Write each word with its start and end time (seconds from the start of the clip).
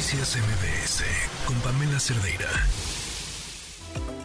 Noticias 0.00 0.34
MBS 0.38 1.04
con 1.46 1.60
Pamela 1.60 2.00
Cerdeira. 2.00 2.48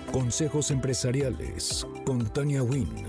Consejos 0.10 0.72
empresariales 0.72 1.86
con 2.06 2.24
Tania 2.32 2.64
Wynn. 2.64 3.06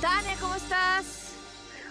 Tania, 0.00 0.34
¿cómo 0.40 0.56
estás? 0.56 1.36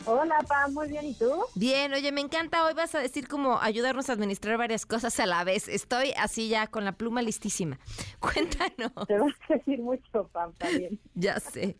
Hola, 0.03 0.39
Pam, 0.45 0.73
muy 0.73 0.89
bien, 0.89 1.05
¿y 1.05 1.13
tú? 1.13 1.31
Bien, 1.55 1.93
oye, 1.93 2.11
me 2.11 2.19
encanta. 2.19 2.65
Hoy 2.65 2.73
vas 2.73 2.93
a 2.95 2.99
decir 2.99 3.29
cómo 3.29 3.61
ayudarnos 3.61 4.09
a 4.09 4.13
administrar 4.13 4.57
varias 4.57 4.85
cosas 4.85 5.17
a 5.21 5.25
la 5.25 5.45
vez. 5.45 5.69
Estoy 5.69 6.11
así 6.17 6.49
ya 6.49 6.67
con 6.67 6.83
la 6.83 6.91
pluma 6.91 7.21
listísima. 7.21 7.79
Cuéntanos. 8.19 9.07
Te 9.07 9.19
vas 9.19 9.35
a 9.49 9.53
decir 9.53 9.79
mucho, 9.79 10.27
Pam, 10.33 10.51
también. 10.55 10.99
ya 11.15 11.39
sé. 11.39 11.77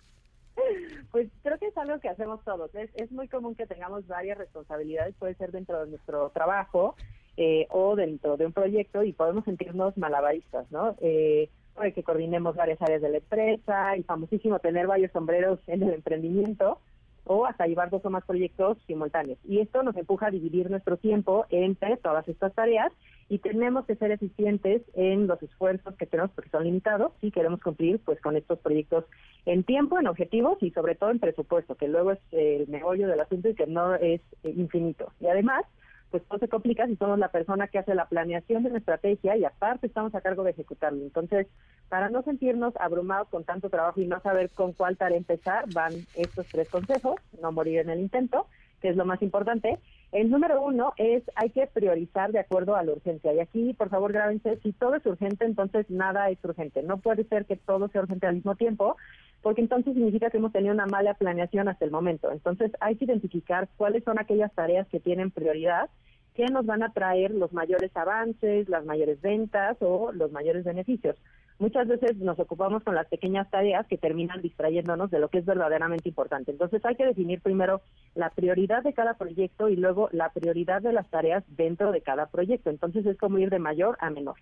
Pues 1.12 1.28
es 1.74 1.78
algo 1.78 2.00
que 2.00 2.10
hacemos 2.10 2.44
todos. 2.44 2.74
Es, 2.76 2.90
es 2.96 3.12
muy 3.12 3.28
común 3.28 3.56
que 3.56 3.66
tengamos 3.66 4.08
varias 4.08 4.38
responsabilidades, 4.38 5.16
puede 5.16 5.36
ser 5.36 5.52
dentro 5.52 5.84
de 5.84 5.90
nuestro 5.90 6.30
trabajo 6.30 6.96
eh, 7.36 7.68
o 7.72 7.96
dentro 7.96 8.38
de 8.38 8.46
un 8.46 8.54
proyecto 8.54 9.04
y 9.04 9.12
podemos 9.12 9.44
sentirnos 9.46 9.98
malabaristas, 9.98 10.72
¿no? 10.72 10.96
Eh, 11.02 11.50
puede 11.74 11.94
que 11.94 12.04
coordinemos 12.04 12.56
varias 12.56 12.82
áreas 12.82 13.02
de 13.02 13.10
la 13.10 13.18
empresa, 13.18 13.98
y 13.98 14.04
famosísimo 14.04 14.60
tener 14.60 14.86
varios 14.86 15.12
sombreros 15.12 15.60
en 15.68 15.82
el 15.84 15.94
emprendimiento 15.94 16.80
o 17.26 17.46
hasta 17.46 17.68
llevar 17.68 17.90
dos 17.90 18.04
o 18.06 18.10
más 18.10 18.24
proyectos 18.26 18.78
simultáneos. 18.88 19.40
Y 19.46 19.60
esto 19.60 19.84
nos 19.84 19.96
empuja 19.96 20.28
a 20.28 20.32
dividir 20.32 20.70
nuestro 20.70 20.98
tiempo 20.98 21.46
entre 21.50 21.98
todas 21.98 22.28
estas 22.28 22.54
tareas 22.54 22.92
y 23.30 23.40
tenemos 23.40 23.86
que 23.86 23.96
ser 23.96 24.12
eficientes 24.12 24.82
en 24.94 25.28
los 25.28 25.42
esfuerzos 25.42 25.96
que 25.96 26.06
tenemos 26.06 26.32
porque 26.32 26.50
son 26.50 26.66
limitados 26.66 27.14
y 27.22 27.32
queremos 27.32 27.62
cumplir 27.62 28.00
pues 28.00 28.20
con 28.22 28.36
estos 28.36 28.60
proyectos 28.60 29.06
en 29.46 29.64
tiempo, 29.64 30.00
en 30.00 30.08
objetivos 30.08 30.58
y 30.62 30.72
sobre 30.72 30.96
todo 30.96 31.12
en 31.12 31.20
presupuesto, 31.20 31.76
que 31.76 31.88
luego 31.88 32.12
es 32.12 32.20
el 32.32 32.68
meollo 32.68 33.08
del 33.08 33.20
asunto 33.20 33.50
y 33.50 33.56
que 33.56 33.68
no 33.68 33.96
es 33.96 34.22
eh, 34.44 34.54
infinito. 34.56 35.12
Y 35.20 35.28
además, 35.28 35.66
pues 36.14 36.24
todo 36.28 36.38
se 36.38 36.48
complica 36.48 36.86
si 36.86 36.96
somos 36.96 37.18
la 37.18 37.30
persona 37.30 37.68
que 37.68 37.80
hace 37.80 37.96
la 37.96 38.06
planeación 38.06 38.62
de 38.62 38.70
la 38.70 38.78
estrategia 38.78 39.36
y 39.36 39.46
aparte 39.46 39.88
estamos 39.88 40.14
a 40.14 40.22
cargo 40.22 40.44
de 40.44 40.52
ejecutarlo. 40.52 41.02
Entonces, 41.02 41.48
para 41.90 42.12
no 42.12 42.22
sentirnos 42.22 42.76
abrumados 42.76 43.30
con 43.30 43.46
tanto 43.46 43.72
trabajo 43.72 44.00
y 44.00 44.06
no 44.06 44.22
saber 44.22 44.52
con 44.52 44.74
cuál 44.74 44.96
tarea 44.96 45.18
empezar, 45.18 45.66
van 45.74 45.92
estos 46.14 46.46
tres 46.52 46.70
consejos, 46.70 47.16
no 47.42 47.52
morir 47.52 47.80
en 47.80 47.90
el 47.90 48.00
intento, 48.00 48.46
que 48.80 48.90
es 48.90 48.96
lo 48.96 49.06
más 49.06 49.24
importante. 49.24 49.80
El 50.12 50.30
número 50.30 50.62
uno 50.62 50.94
es 50.98 51.24
hay 51.34 51.50
que 51.50 51.66
priorizar 51.66 52.32
de 52.32 52.38
acuerdo 52.38 52.76
a 52.76 52.84
la 52.84 52.92
urgencia. 52.92 53.34
Y 53.34 53.40
aquí, 53.40 53.74
por 53.74 53.90
favor, 53.90 54.14
grábense, 54.14 54.60
si 54.62 54.72
todo 54.72 54.94
es 54.94 55.06
urgente, 55.08 55.46
entonces 55.46 55.90
nada 55.90 56.30
es 56.30 56.38
urgente. 56.44 56.84
No 56.84 56.98
puede 56.98 57.24
ser 57.24 57.46
que 57.46 57.56
todo 57.56 57.88
sea 57.88 58.02
urgente 58.02 58.28
al 58.28 58.36
mismo 58.36 58.56
tiempo, 58.56 58.98
porque 59.42 59.62
entonces 59.62 59.96
significa 59.96 60.30
que 60.30 60.38
hemos 60.38 60.52
tenido 60.52 60.76
una 60.76 60.86
mala 60.86 61.16
planeación 61.16 61.70
hasta 61.70 61.86
el 61.86 61.90
momento. 61.90 62.32
Entonces 62.32 62.72
hay 62.82 62.98
que 62.98 63.06
identificar 63.06 63.68
cuáles 63.78 64.04
son 64.04 64.20
aquellas 64.20 64.54
tareas 64.54 64.88
que 64.90 65.00
tienen 65.00 65.32
prioridad 65.32 65.90
que 66.36 66.46
nos 66.46 66.66
van 66.66 66.84
a 66.84 66.92
traer 66.92 67.32
los 67.32 67.54
mayores 67.54 67.96
avances, 67.96 68.70
las 68.70 68.86
mayores 68.86 69.22
ventas 69.22 69.78
o 69.82 70.12
los 70.12 70.32
mayores 70.32 70.64
beneficios. 70.64 71.16
Muchas 71.60 71.88
veces 71.88 72.18
nos 72.18 72.40
ocupamos 72.40 72.84
con 72.84 72.96
las 72.96 73.08
pequeñas 73.08 73.50
tareas 73.50 73.86
que 73.88 73.98
terminan 73.98 74.42
distrayéndonos 74.42 75.12
de 75.12 75.20
lo 75.20 75.30
que 75.30 75.38
es 75.38 75.46
verdaderamente 75.46 76.10
importante. 76.10 76.52
Entonces 76.52 76.84
hay 76.84 76.96
que 76.96 77.06
definir 77.06 77.42
primero 77.42 77.82
la 78.16 78.32
prioridad 78.32 78.84
de 78.84 78.94
cada 78.94 79.14
proyecto 79.14 79.70
y 79.70 79.76
luego 79.76 80.10
la 80.12 80.30
prioridad 80.30 80.82
de 80.82 80.94
las 80.94 81.10
tareas 81.10 81.44
dentro 81.48 81.92
de 81.92 82.02
cada 82.02 82.26
proyecto. 82.26 82.70
Entonces 82.70 83.06
es 83.06 83.18
como 83.18 83.38
ir 83.38 83.50
de 83.50 83.60
mayor 83.60 83.98
a 84.00 84.10
menor 84.10 84.36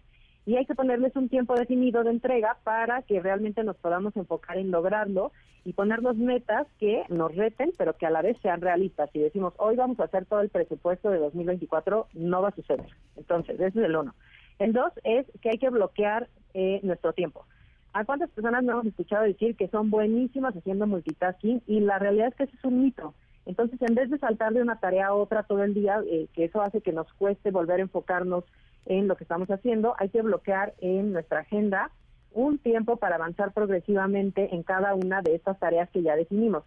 y 0.46 0.56
hay 0.56 0.66
que 0.66 0.76
ponerles 0.76 1.16
un 1.16 1.30
tiempo 1.30 1.56
definido 1.56 2.04
de 2.04 2.12
entrega 2.12 2.58
para 2.64 3.04
que 3.04 3.20
realmente 3.20 3.64
nos 3.64 3.78
podamos 3.78 4.16
enfocar 4.16 4.58
en 4.58 4.72
lograrlo 4.72 5.32
y 5.64 5.74
ponernos 5.74 6.18
metas 6.18 6.68
que 6.80 7.04
nos 7.10 7.36
reten, 7.36 7.72
pero 7.78 7.96
que 7.96 8.08
a 8.08 8.10
la 8.10 8.22
vez 8.22 8.38
sean 8.42 8.62
realistas. 8.62 9.10
Si 9.14 9.20
decimos, 9.20 9.54
hoy 9.58 9.76
vamos 9.76 10.00
a 10.00 10.06
hacer 10.06 10.26
todo 10.26 10.42
el 10.42 10.50
presupuesto 10.50 11.12
de 11.12 11.20
2024, 11.20 12.08
no 12.14 12.42
va 12.42 12.50
a 12.50 12.56
suceder. 12.56 12.88
Entonces, 13.16 13.60
ese 13.60 13.80
es 13.80 13.86
el 13.86 13.96
uno. 13.96 14.16
El 14.58 14.74
dos 14.74 14.92
es 15.04 15.26
que 15.42 15.50
hay 15.50 15.58
que 15.58 15.70
bloquear 15.70 16.28
eh, 16.54 16.80
nuestro 16.84 17.14
tiempo. 17.14 17.46
¿A 17.94 18.06
cuántas 18.06 18.30
personas 18.32 18.64
no 18.64 18.74
hemos 18.74 18.86
escuchado 18.86 19.24
decir 19.24 19.56
que 19.56 19.68
son 19.68 19.92
buenísimas 19.92 20.56
haciendo 20.56 20.88
multitasking? 20.88 21.62
Y 21.68 21.82
la 21.82 22.00
realidad 22.00 22.30
es 22.30 22.36
que 22.36 22.44
eso 22.44 22.54
es 22.58 22.66
un 22.66 22.82
mito. 22.82 23.14
Entonces, 23.46 23.82
en 23.82 23.96
vez 23.96 24.10
de 24.10 24.20
saltar 24.20 24.54
de 24.54 24.62
una 24.62 24.80
tarea 24.80 25.08
a 25.08 25.14
otra 25.14 25.44
todo 25.44 25.64
el 25.64 25.74
día, 25.74 26.02
eh, 26.08 26.28
que 26.34 26.46
eso 26.46 26.62
hace 26.62 26.82
que 26.82 26.94
nos 26.94 27.12
cueste 27.14 27.52
volver 27.52 27.80
a 27.80 27.84
enfocarnos 27.84 28.44
en 28.86 29.08
lo 29.08 29.16
que 29.16 29.24
estamos 29.24 29.50
haciendo, 29.50 29.96
hay 29.98 30.10
que 30.10 30.22
bloquear 30.22 30.74
en 30.80 31.12
nuestra 31.14 31.40
agenda 31.40 31.92
un 32.34 32.60
tiempo 32.60 32.98
para 32.98 33.16
avanzar 33.16 33.52
progresivamente 33.52 34.56
en 34.56 34.64
cada 34.64 34.96
una 34.96 35.22
de 35.22 35.36
estas 35.36 35.60
tareas 35.60 35.90
que 35.90 36.02
ya 36.02 36.16
definimos. 36.16 36.64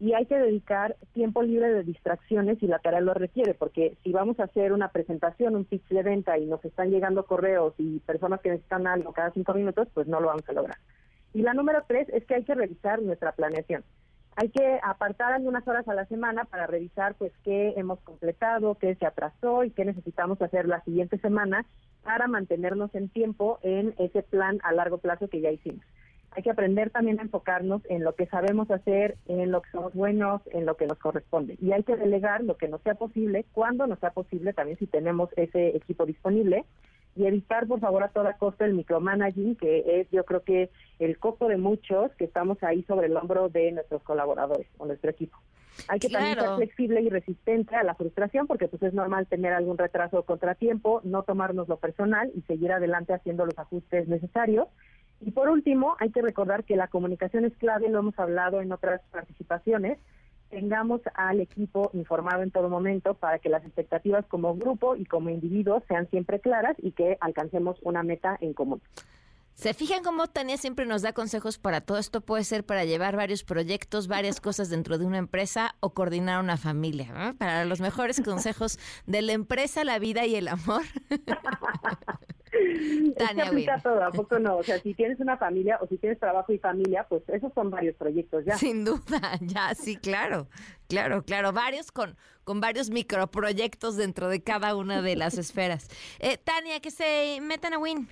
Y 0.00 0.12
hay 0.12 0.26
que 0.26 0.38
dedicar 0.38 0.96
tiempo 1.12 1.42
libre 1.42 1.72
de 1.72 1.82
distracciones 1.82 2.58
si 2.60 2.68
la 2.68 2.78
tarea 2.78 3.00
lo 3.00 3.14
requiere, 3.14 3.54
porque 3.54 3.96
si 4.04 4.12
vamos 4.12 4.38
a 4.38 4.44
hacer 4.44 4.72
una 4.72 4.90
presentación, 4.90 5.56
un 5.56 5.64
pitch 5.64 5.88
de 5.88 6.04
venta 6.04 6.38
y 6.38 6.46
nos 6.46 6.64
están 6.64 6.90
llegando 6.90 7.26
correos 7.26 7.74
y 7.78 7.98
personas 8.00 8.40
que 8.40 8.50
necesitan 8.50 8.86
algo 8.86 9.12
cada 9.12 9.32
cinco 9.32 9.54
minutos, 9.54 9.88
pues 9.94 10.06
no 10.06 10.20
lo 10.20 10.28
vamos 10.28 10.48
a 10.48 10.52
lograr. 10.52 10.76
Y 11.34 11.42
la 11.42 11.52
número 11.52 11.82
tres 11.88 12.08
es 12.10 12.24
que 12.26 12.36
hay 12.36 12.44
que 12.44 12.54
revisar 12.54 13.02
nuestra 13.02 13.32
planeación 13.32 13.82
hay 14.40 14.50
que 14.50 14.78
apartar 14.84 15.32
algunas 15.32 15.66
horas 15.66 15.88
a 15.88 15.94
la 15.94 16.06
semana 16.06 16.44
para 16.44 16.68
revisar 16.68 17.16
pues 17.16 17.32
qué 17.42 17.74
hemos 17.76 17.98
completado, 18.02 18.76
qué 18.76 18.94
se 18.94 19.04
atrasó 19.04 19.64
y 19.64 19.72
qué 19.72 19.84
necesitamos 19.84 20.40
hacer 20.40 20.68
la 20.68 20.80
siguiente 20.84 21.18
semana 21.18 21.66
para 22.04 22.28
mantenernos 22.28 22.94
en 22.94 23.08
tiempo 23.08 23.58
en 23.62 23.96
ese 23.98 24.22
plan 24.22 24.60
a 24.62 24.70
largo 24.70 24.98
plazo 24.98 25.26
que 25.26 25.40
ya 25.40 25.50
hicimos. 25.50 25.84
Hay 26.30 26.44
que 26.44 26.50
aprender 26.50 26.90
también 26.90 27.18
a 27.18 27.22
enfocarnos 27.22 27.82
en 27.88 28.04
lo 28.04 28.14
que 28.14 28.26
sabemos 28.26 28.70
hacer, 28.70 29.16
en 29.26 29.50
lo 29.50 29.60
que 29.60 29.72
somos 29.72 29.92
buenos, 29.92 30.40
en 30.52 30.66
lo 30.66 30.76
que 30.76 30.86
nos 30.86 30.98
corresponde. 30.98 31.56
Y 31.60 31.72
hay 31.72 31.82
que 31.82 31.96
delegar 31.96 32.44
lo 32.44 32.56
que 32.56 32.68
no 32.68 32.78
sea 32.78 32.94
posible, 32.94 33.44
cuando 33.50 33.88
no 33.88 33.96
sea 33.96 34.10
posible, 34.10 34.52
también 34.52 34.78
si 34.78 34.86
tenemos 34.86 35.30
ese 35.34 35.76
equipo 35.76 36.06
disponible, 36.06 36.64
y 37.18 37.26
evitar, 37.26 37.66
por 37.66 37.80
favor, 37.80 38.04
a 38.04 38.08
toda 38.08 38.34
costa 38.34 38.64
el 38.64 38.74
micromanaging, 38.74 39.56
que 39.56 40.00
es, 40.00 40.10
yo 40.10 40.24
creo 40.24 40.42
que 40.44 40.70
el 41.00 41.18
coco 41.18 41.48
de 41.48 41.56
muchos 41.56 42.12
que 42.14 42.24
estamos 42.24 42.62
ahí 42.62 42.84
sobre 42.84 43.08
el 43.08 43.16
hombro 43.16 43.48
de 43.48 43.72
nuestros 43.72 44.02
colaboradores 44.04 44.68
o 44.78 44.86
nuestro 44.86 45.10
equipo. 45.10 45.36
Hay 45.88 46.00
que 46.00 46.08
también 46.08 46.38
ser 46.38 46.56
flexible 46.56 47.00
y 47.02 47.08
resistente 47.08 47.76
a 47.76 47.82
la 47.82 47.94
frustración, 47.94 48.46
porque 48.46 48.68
pues 48.68 48.82
es 48.82 48.94
normal 48.94 49.26
tener 49.26 49.52
algún 49.52 49.78
retraso 49.78 50.18
o 50.18 50.22
contratiempo, 50.24 51.00
no 51.04 51.22
tomarnos 51.22 51.68
lo 51.68 51.76
personal 51.76 52.30
y 52.34 52.42
seguir 52.42 52.72
adelante 52.72 53.12
haciendo 53.12 53.46
los 53.46 53.58
ajustes 53.58 54.08
necesarios. 54.08 54.68
Y 55.20 55.32
por 55.32 55.48
último, 55.48 55.96
hay 55.98 56.10
que 56.10 56.22
recordar 56.22 56.64
que 56.64 56.76
la 56.76 56.88
comunicación 56.88 57.44
es 57.44 57.56
clave, 57.56 57.88
lo 57.88 57.98
hemos 57.98 58.18
hablado 58.18 58.60
en 58.60 58.70
otras 58.72 59.00
participaciones, 59.10 59.98
tengamos 60.50 61.00
al 61.14 61.40
equipo 61.40 61.90
informado 61.92 62.42
en 62.42 62.50
todo 62.50 62.68
momento 62.68 63.14
para 63.14 63.38
que 63.38 63.48
las 63.48 63.64
expectativas 63.64 64.26
como 64.26 64.54
grupo 64.56 64.96
y 64.96 65.04
como 65.04 65.30
individuos 65.30 65.82
sean 65.88 66.08
siempre 66.10 66.40
claras 66.40 66.76
y 66.78 66.92
que 66.92 67.16
alcancemos 67.20 67.78
una 67.82 68.02
meta 68.02 68.36
en 68.40 68.52
común. 68.54 68.80
¿Se 69.58 69.74
fijan 69.74 70.04
cómo 70.04 70.28
Tania 70.28 70.56
siempre 70.56 70.86
nos 70.86 71.02
da 71.02 71.12
consejos 71.12 71.58
para 71.58 71.80
todo 71.80 71.98
esto? 71.98 72.20
Puede 72.20 72.44
ser 72.44 72.64
para 72.64 72.84
llevar 72.84 73.16
varios 73.16 73.42
proyectos, 73.42 74.06
varias 74.06 74.40
cosas 74.40 74.70
dentro 74.70 74.98
de 74.98 75.04
una 75.04 75.18
empresa 75.18 75.74
o 75.80 75.94
coordinar 75.94 76.40
una 76.40 76.56
familia. 76.56 77.34
Para 77.38 77.64
los 77.64 77.80
mejores 77.80 78.20
consejos 78.24 78.78
de 79.06 79.20
la 79.20 79.32
empresa, 79.32 79.82
la 79.82 79.98
vida 79.98 80.26
y 80.26 80.36
el 80.36 80.46
amor. 80.46 80.82
Tania 83.16 83.44
es 83.44 83.48
aplica 83.50 83.78
todo, 83.80 84.02
¿a 84.02 84.10
poco 84.10 84.38
no? 84.38 84.56
O 84.56 84.62
sea, 84.62 84.78
si 84.78 84.94
tienes 84.94 85.20
una 85.20 85.36
familia 85.36 85.78
o 85.80 85.86
si 85.86 85.98
tienes 85.98 86.18
trabajo 86.18 86.52
y 86.52 86.58
familia, 86.58 87.06
pues 87.08 87.22
esos 87.28 87.52
son 87.54 87.70
varios 87.70 87.96
proyectos 87.96 88.44
ya. 88.44 88.56
Sin 88.56 88.84
duda, 88.84 89.20
ya, 89.40 89.74
sí, 89.74 89.96
claro, 89.96 90.48
claro, 90.88 91.22
claro, 91.22 91.52
varios 91.52 91.92
con, 91.92 92.16
con 92.44 92.60
varios 92.60 92.90
microproyectos 92.90 93.96
dentro 93.96 94.28
de 94.28 94.42
cada 94.42 94.76
una 94.76 95.02
de 95.02 95.16
las 95.16 95.38
esferas. 95.38 95.88
Eh, 96.20 96.36
Tania, 96.36 96.80
que 96.80 96.90
se 96.90 97.38
metan 97.42 97.74
a 97.74 97.78
Win. 97.78 98.08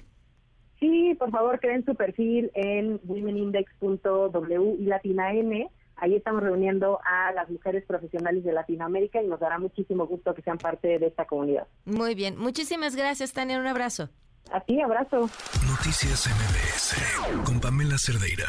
Sí, 0.79 1.15
por 1.19 1.31
favor, 1.31 1.59
creen 1.61 1.85
su 1.85 1.95
perfil 1.95 2.51
en 2.55 3.01
womenindex.w 3.05 4.77
y 4.79 4.85
latina 4.85 5.33
n. 5.33 5.71
Ahí 5.97 6.15
estamos 6.15 6.43
reuniendo 6.43 7.01
a 7.05 7.33
las 7.33 7.49
mujeres 7.49 7.85
profesionales 7.87 8.45
de 8.45 8.53
Latinoamérica 8.53 9.23
y 9.23 9.27
nos 9.27 9.41
dará 9.41 9.59
muchísimo 9.59 10.07
gusto 10.07 10.35
que 10.35 10.43
sean 10.43 10.59
parte 10.59 10.99
de 10.99 11.07
esta 11.07 11.25
comunidad. 11.25 11.67
Muy 11.87 12.15
bien, 12.15 12.37
muchísimas 12.37 12.95
gracias, 12.95 13.33
Tania. 13.33 13.59
Un 13.59 13.67
abrazo. 13.67 14.11
A 14.53 14.61
ti, 14.61 14.81
abrazo. 14.81 15.29
Noticias 15.67 16.27
MBS 16.29 17.45
con 17.45 17.61
Pamela 17.61 17.99
Cerdeira. 17.99 18.47